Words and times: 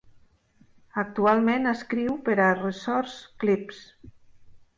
Actualment 1.01 1.73
escriu 1.73 2.15
per 2.31 2.39
a 2.47 2.49
Resource 2.61 3.21
Clips. 3.45 3.85